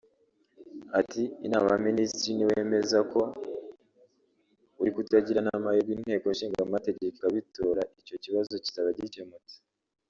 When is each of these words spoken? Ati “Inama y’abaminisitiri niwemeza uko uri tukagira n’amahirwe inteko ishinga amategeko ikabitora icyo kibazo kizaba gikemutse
Ati 0.99 1.23
“Inama 1.45 1.65
y’abaminisitiri 1.69 2.33
niwemeza 2.35 2.95
uko 3.05 3.19
uri 4.79 4.89
tukagira 4.97 5.39
n’amahirwe 5.43 5.91
inteko 5.95 6.25
ishinga 6.27 6.59
amategeko 6.63 7.05
ikabitora 7.15 7.81
icyo 8.01 8.15
kibazo 8.23 8.53
kizaba 8.65 8.91
gikemutse 8.99 9.55